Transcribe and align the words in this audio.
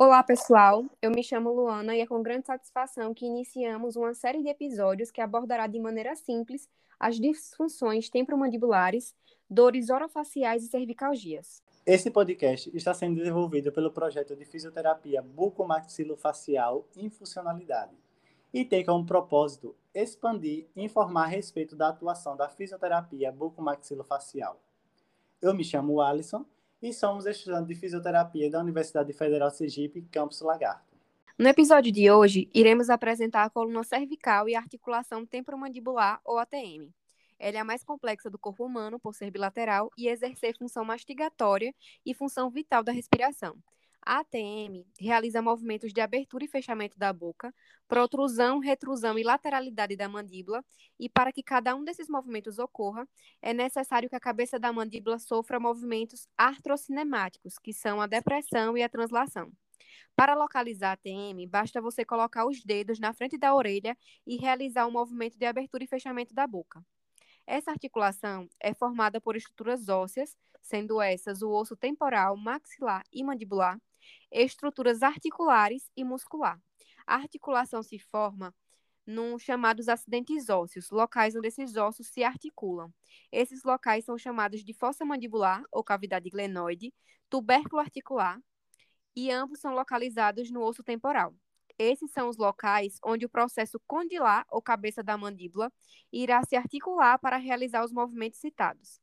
Olá, 0.00 0.22
pessoal. 0.22 0.84
Eu 1.02 1.10
me 1.10 1.24
chamo 1.24 1.52
Luana 1.52 1.96
e 1.96 2.00
é 2.00 2.06
com 2.06 2.22
grande 2.22 2.46
satisfação 2.46 3.12
que 3.12 3.26
iniciamos 3.26 3.96
uma 3.96 4.14
série 4.14 4.40
de 4.40 4.48
episódios 4.48 5.10
que 5.10 5.20
abordará 5.20 5.66
de 5.66 5.80
maneira 5.80 6.14
simples 6.14 6.68
as 7.00 7.16
disfunções 7.16 8.08
temporomandibulares, 8.08 9.12
dores 9.50 9.90
orofaciais 9.90 10.62
e 10.62 10.68
cervicalgias. 10.68 11.64
Esse 11.84 12.12
podcast 12.12 12.70
está 12.76 12.94
sendo 12.94 13.16
desenvolvido 13.16 13.72
pelo 13.72 13.90
projeto 13.90 14.36
de 14.36 14.44
fisioterapia 14.44 15.20
bucomaxilofacial 15.20 16.86
em 16.96 17.10
funcionalidade 17.10 17.96
e 18.54 18.64
tem 18.64 18.84
como 18.84 19.04
propósito 19.04 19.74
expandir 19.92 20.68
e 20.76 20.84
informar 20.84 21.24
a 21.24 21.26
respeito 21.26 21.74
da 21.74 21.88
atuação 21.88 22.36
da 22.36 22.48
fisioterapia 22.48 23.32
bucomaxilofacial. 23.32 24.62
Eu 25.42 25.52
me 25.52 25.64
chamo 25.64 26.00
Alisson 26.00 26.46
e 26.80 26.92
somos 26.92 27.26
estudantes 27.26 27.68
de 27.68 27.74
fisioterapia 27.74 28.50
da 28.50 28.60
Universidade 28.60 29.12
Federal 29.12 29.50
Sergipe, 29.50 30.02
Campus 30.10 30.40
Lagarto. 30.40 30.96
No 31.38 31.48
episódio 31.48 31.92
de 31.92 32.10
hoje, 32.10 32.50
iremos 32.52 32.90
apresentar 32.90 33.44
a 33.44 33.50
coluna 33.50 33.84
cervical 33.84 34.48
e 34.48 34.56
articulação 34.56 35.24
temporomandibular, 35.24 36.20
ou 36.24 36.38
ATM. 36.38 36.92
Ela 37.38 37.58
é 37.58 37.60
a 37.60 37.64
mais 37.64 37.84
complexa 37.84 38.28
do 38.28 38.38
corpo 38.38 38.64
humano 38.64 38.98
por 38.98 39.14
ser 39.14 39.30
bilateral 39.30 39.90
e 39.96 40.08
exercer 40.08 40.56
função 40.58 40.84
mastigatória 40.84 41.72
e 42.04 42.12
função 42.12 42.50
vital 42.50 42.82
da 42.82 42.90
respiração. 42.90 43.56
A 44.02 44.20
ATM 44.20 44.86
realiza 44.98 45.42
movimentos 45.42 45.92
de 45.92 46.00
abertura 46.00 46.44
e 46.44 46.48
fechamento 46.48 46.98
da 46.98 47.12
boca, 47.12 47.54
protrusão, 47.86 48.58
retrusão 48.58 49.18
e 49.18 49.22
lateralidade 49.22 49.96
da 49.96 50.08
mandíbula, 50.08 50.64
e 50.98 51.08
para 51.08 51.32
que 51.32 51.42
cada 51.42 51.74
um 51.76 51.84
desses 51.84 52.08
movimentos 52.08 52.58
ocorra, 52.58 53.06
é 53.42 53.52
necessário 53.52 54.08
que 54.08 54.16
a 54.16 54.20
cabeça 54.20 54.58
da 54.58 54.72
mandíbula 54.72 55.18
sofra 55.18 55.60
movimentos 55.60 56.26
artrocinemáticos, 56.36 57.58
que 57.58 57.72
são 57.72 58.00
a 58.00 58.06
depressão 58.06 58.76
e 58.76 58.82
a 58.82 58.88
translação. 58.88 59.52
Para 60.16 60.34
localizar 60.34 60.90
a 60.90 60.92
ATM, 60.92 61.46
basta 61.46 61.80
você 61.80 62.04
colocar 62.04 62.46
os 62.46 62.64
dedos 62.64 62.98
na 62.98 63.12
frente 63.12 63.38
da 63.38 63.54
orelha 63.54 63.96
e 64.26 64.36
realizar 64.36 64.86
o 64.86 64.88
um 64.88 64.92
movimento 64.92 65.38
de 65.38 65.44
abertura 65.44 65.84
e 65.84 65.86
fechamento 65.86 66.34
da 66.34 66.46
boca. 66.46 66.84
Essa 67.50 67.70
articulação 67.70 68.46
é 68.60 68.74
formada 68.74 69.22
por 69.22 69.34
estruturas 69.34 69.88
ósseas, 69.88 70.36
sendo 70.60 71.00
essas 71.00 71.40
o 71.40 71.50
osso 71.50 71.74
temporal, 71.74 72.36
maxilar 72.36 73.02
e 73.10 73.24
mandibular, 73.24 73.80
estruturas 74.30 75.02
articulares 75.02 75.90
e 75.96 76.04
muscular. 76.04 76.60
A 77.06 77.14
articulação 77.14 77.82
se 77.82 77.98
forma 77.98 78.54
nos 79.06 79.42
chamados 79.42 79.88
acidentes 79.88 80.50
ósseos, 80.50 80.90
locais 80.90 81.34
onde 81.34 81.48
esses 81.48 81.74
ossos 81.74 82.08
se 82.08 82.22
articulam. 82.22 82.92
Esses 83.32 83.64
locais 83.64 84.04
são 84.04 84.18
chamados 84.18 84.62
de 84.62 84.74
fossa 84.74 85.02
mandibular 85.02 85.62
ou 85.72 85.82
cavidade 85.82 86.28
glenoide, 86.28 86.92
tubérculo 87.30 87.80
articular, 87.80 88.38
e 89.16 89.30
ambos 89.30 89.58
são 89.58 89.72
localizados 89.72 90.50
no 90.50 90.60
osso 90.60 90.84
temporal. 90.84 91.34
Esses 91.78 92.10
são 92.10 92.28
os 92.28 92.36
locais 92.36 92.98
onde 93.04 93.24
o 93.24 93.28
processo 93.28 93.80
condilar, 93.86 94.44
ou 94.50 94.60
cabeça 94.60 95.02
da 95.02 95.16
mandíbula, 95.16 95.72
irá 96.12 96.42
se 96.44 96.56
articular 96.56 97.18
para 97.18 97.36
realizar 97.36 97.84
os 97.84 97.92
movimentos 97.92 98.40
citados. 98.40 99.00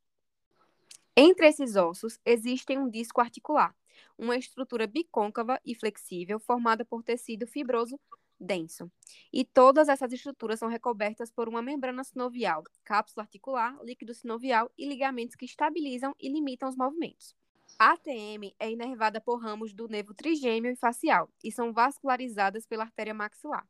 Entre 1.15 1.47
esses 1.47 1.77
ossos, 1.77 2.19
existe 2.25 2.77
um 2.77 2.89
disco 2.89 3.21
articular, 3.21 3.73
uma 4.17 4.35
estrutura 4.35 4.85
bicôncava 4.85 5.59
e 5.63 5.73
flexível 5.73 6.39
formada 6.39 6.83
por 6.83 7.01
tecido 7.01 7.47
fibroso 7.47 7.97
denso. 8.37 8.91
E 9.31 9.45
todas 9.45 9.87
essas 9.87 10.11
estruturas 10.11 10.59
são 10.59 10.67
recobertas 10.67 11.31
por 11.31 11.47
uma 11.47 11.61
membrana 11.61 12.03
sinovial, 12.03 12.63
cápsula 12.83 13.23
articular, 13.23 13.77
líquido 13.81 14.13
sinovial 14.13 14.69
e 14.77 14.85
ligamentos 14.85 15.37
que 15.37 15.45
estabilizam 15.45 16.13
e 16.19 16.27
limitam 16.27 16.67
os 16.67 16.75
movimentos. 16.75 17.33
A 17.77 17.91
ATM 17.91 18.55
é 18.57 18.71
inervada 18.71 19.19
por 19.19 19.35
ramos 19.35 19.73
do 19.73 19.89
nervo 19.89 20.13
trigêmeo 20.13 20.71
e 20.71 20.77
facial 20.77 21.29
e 21.43 21.51
são 21.51 21.73
vascularizadas 21.73 22.65
pela 22.65 22.85
artéria 22.85 23.13
maxilar. 23.13 23.67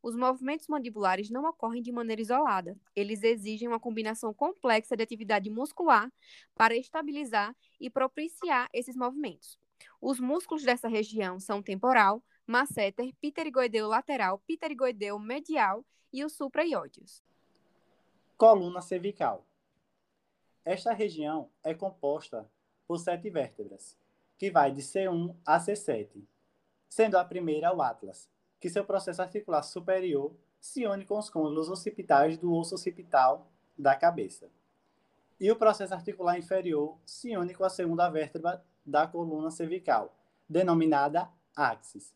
Os 0.00 0.14
movimentos 0.14 0.68
mandibulares 0.68 1.28
não 1.28 1.44
ocorrem 1.44 1.82
de 1.82 1.90
maneira 1.90 2.22
isolada. 2.22 2.78
Eles 2.94 3.24
exigem 3.24 3.66
uma 3.66 3.80
combinação 3.80 4.32
complexa 4.32 4.96
de 4.96 5.02
atividade 5.02 5.50
muscular 5.50 6.08
para 6.54 6.76
estabilizar 6.76 7.52
e 7.80 7.90
propiciar 7.90 8.68
esses 8.72 8.94
movimentos. 8.94 9.58
Os 10.00 10.20
músculos 10.20 10.62
dessa 10.62 10.86
região 10.86 11.40
são 11.40 11.60
temporal, 11.60 12.22
masseter, 12.46 13.12
pterigoideu 13.20 13.88
lateral, 13.88 14.38
pterigoideu 14.46 15.18
medial 15.18 15.84
e 16.12 16.24
os 16.24 16.32
supraioideus. 16.32 17.24
Coluna 18.36 18.80
cervical. 18.80 19.44
Esta 20.64 20.92
região 20.92 21.50
é 21.64 21.74
composta 21.74 22.48
por 22.88 22.98
sete 22.98 23.28
vértebras, 23.28 23.98
que 24.38 24.50
vai 24.50 24.72
de 24.72 24.80
C1 24.80 25.36
a 25.44 25.60
C7, 25.60 26.24
sendo 26.88 27.18
a 27.18 27.24
primeira 27.24 27.70
o 27.72 27.82
atlas, 27.82 28.30
que 28.58 28.70
seu 28.70 28.82
processo 28.84 29.20
articular 29.20 29.62
superior 29.62 30.34
se 30.58 30.86
une 30.86 31.04
com 31.04 31.18
os 31.18 31.28
côndilos 31.28 31.68
occipitais 31.68 32.38
do 32.38 32.52
osso 32.52 32.74
occipital 32.74 33.46
da 33.76 33.94
cabeça. 33.94 34.50
E 35.38 35.52
o 35.52 35.56
processo 35.56 35.94
articular 35.94 36.38
inferior 36.38 36.98
se 37.04 37.36
une 37.36 37.54
com 37.54 37.62
a 37.62 37.70
segunda 37.70 38.08
vértebra 38.08 38.64
da 38.84 39.06
coluna 39.06 39.50
cervical, 39.50 40.16
denominada 40.48 41.28
axis. 41.54 42.12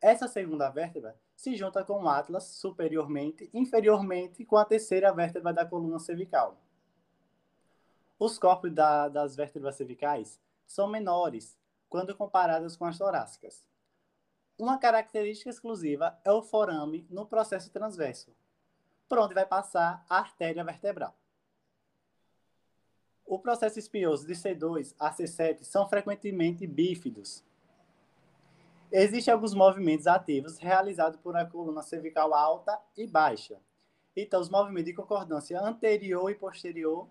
Essa 0.00 0.28
segunda 0.28 0.68
vértebra 0.68 1.16
se 1.34 1.56
junta 1.56 1.82
com 1.84 2.04
o 2.04 2.08
atlas 2.08 2.44
superiormente, 2.44 3.48
inferiormente 3.52 4.44
com 4.44 4.56
a 4.56 4.64
terceira 4.64 5.12
vértebra 5.12 5.52
da 5.52 5.66
coluna 5.66 5.98
cervical. 5.98 6.60
Os 8.24 8.38
corpos 8.38 8.72
da, 8.72 9.08
das 9.08 9.34
vértebras 9.34 9.74
cervicais 9.74 10.40
são 10.64 10.86
menores 10.86 11.58
quando 11.88 12.14
comparadas 12.14 12.76
com 12.76 12.84
as 12.84 12.96
torácicas. 12.96 13.66
Uma 14.56 14.78
característica 14.78 15.50
exclusiva 15.50 16.16
é 16.24 16.30
o 16.30 16.40
forame 16.40 17.04
no 17.10 17.26
processo 17.26 17.68
transverso, 17.72 18.32
por 19.08 19.18
onde 19.18 19.34
vai 19.34 19.44
passar 19.44 20.06
a 20.08 20.18
artéria 20.18 20.62
vertebral. 20.62 21.16
O 23.26 23.40
processo 23.40 23.80
espinhoso 23.80 24.24
de 24.24 24.34
C2 24.34 24.94
a 25.00 25.10
C7 25.12 25.64
são 25.64 25.88
frequentemente 25.88 26.64
bífidos. 26.64 27.44
Existem 28.92 29.34
alguns 29.34 29.52
movimentos 29.52 30.06
ativos 30.06 30.58
realizados 30.58 31.18
por 31.18 31.36
a 31.36 31.44
coluna 31.44 31.82
cervical 31.82 32.32
alta 32.32 32.80
e 32.96 33.04
baixa. 33.04 33.60
Então, 34.14 34.40
os 34.40 34.48
movimentos 34.48 34.90
de 34.90 34.94
concordância 34.94 35.60
anterior 35.60 36.30
e 36.30 36.36
posterior 36.36 37.08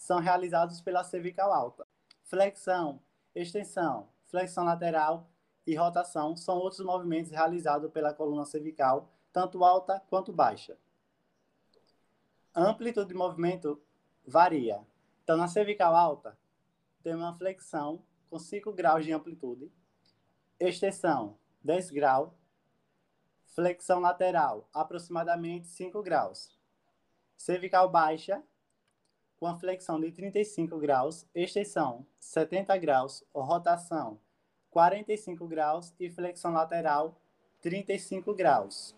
são 0.00 0.18
realizados 0.18 0.80
pela 0.80 1.04
cervical 1.04 1.52
alta. 1.52 1.86
Flexão, 2.24 3.02
extensão, 3.34 4.08
flexão 4.24 4.64
lateral 4.64 5.28
e 5.66 5.76
rotação 5.76 6.34
são 6.34 6.56
outros 6.56 6.80
movimentos 6.80 7.30
realizados 7.30 7.92
pela 7.92 8.14
coluna 8.14 8.46
cervical, 8.46 9.12
tanto 9.30 9.62
alta 9.62 10.02
quanto 10.08 10.32
baixa. 10.32 10.78
Amplitude 12.54 13.08
de 13.08 13.14
movimento 13.14 13.78
varia, 14.26 14.80
então, 15.22 15.36
na 15.36 15.46
cervical 15.46 15.94
alta, 15.94 16.36
tem 17.02 17.14
uma 17.14 17.34
flexão 17.34 18.02
com 18.30 18.38
5 18.38 18.72
graus 18.72 19.04
de 19.04 19.12
amplitude, 19.12 19.70
extensão 20.58 21.36
10 21.62 21.90
graus, 21.90 22.32
flexão 23.48 24.00
lateral 24.00 24.66
aproximadamente 24.72 25.68
5 25.68 26.02
graus, 26.02 26.58
cervical 27.36 27.90
baixa 27.90 28.42
com 29.40 29.46
a 29.46 29.56
flexão 29.56 29.98
de 29.98 30.12
35 30.12 30.78
graus, 30.78 31.26
extensão 31.34 32.06
70 32.18 32.76
graus, 32.76 33.24
rotação 33.34 34.20
45 34.68 35.48
graus 35.48 35.94
e 35.98 36.10
flexão 36.10 36.52
lateral 36.52 37.18
35 37.62 38.34
graus. 38.34 38.94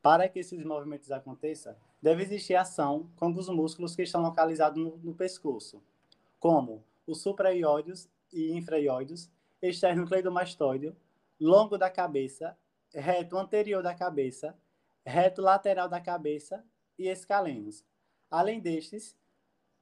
Para 0.00 0.26
que 0.26 0.38
esses 0.38 0.64
movimentos 0.64 1.10
aconteçam, 1.12 1.76
deve 2.00 2.22
existir 2.22 2.54
ação 2.54 3.10
com 3.16 3.30
os 3.30 3.48
músculos 3.50 3.94
que 3.94 4.02
estão 4.02 4.22
localizados 4.22 4.82
no, 4.82 4.96
no 4.98 5.14
pescoço, 5.14 5.82
como 6.40 6.82
os 7.06 7.20
supraioides 7.20 8.08
e 8.32 8.56
infraioides, 8.56 9.30
esternocleidomastoideo, 9.60 10.96
longo 11.38 11.76
da 11.76 11.90
cabeça, 11.90 12.56
reto 12.94 13.36
anterior 13.36 13.82
da 13.82 13.94
cabeça, 13.94 14.56
reto 15.04 15.42
lateral 15.42 15.88
da 15.88 16.00
cabeça 16.00 16.64
e 16.98 17.08
escalenos. 17.08 17.84
Além 18.30 18.60
destes, 18.60 19.16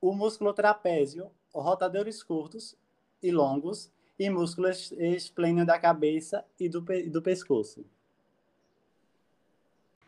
o 0.00 0.12
músculo 0.12 0.52
trapézio, 0.52 1.31
rotadores 1.52 2.23
curtos 2.23 2.76
e 3.23 3.31
longos, 3.31 3.91
e 4.19 4.31
músculo 4.31 4.69
esplênio 4.69 5.67
da 5.67 5.79
cabeça 5.79 6.44
e 6.58 6.69
do, 6.69 6.81
do 6.81 7.23
pescoço. 7.23 7.85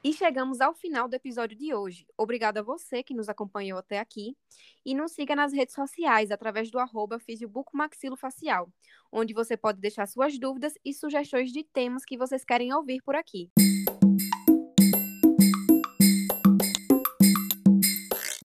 E 0.04 0.12
chegamos 0.12 0.60
ao 0.60 0.72
final 0.72 1.08
do 1.08 1.14
episódio 1.14 1.58
de 1.58 1.74
hoje. 1.74 2.06
Obrigada 2.16 2.60
a 2.60 2.62
você 2.62 3.02
que 3.02 3.12
nos 3.12 3.28
acompanhou 3.28 3.78
até 3.78 3.98
aqui. 3.98 4.36
E 4.84 4.94
nos 4.94 5.10
siga 5.10 5.34
nas 5.34 5.52
redes 5.52 5.74
sociais 5.74 6.30
através 6.30 6.70
do 6.70 6.78
arroba 6.78 7.18
onde 9.10 9.34
você 9.34 9.56
pode 9.56 9.80
deixar 9.80 10.06
suas 10.06 10.38
dúvidas 10.38 10.74
e 10.84 10.94
sugestões 10.94 11.50
de 11.50 11.64
temas 11.64 12.04
que 12.04 12.16
vocês 12.16 12.44
querem 12.44 12.72
ouvir 12.72 13.02
por 13.02 13.16
aqui. 13.16 13.50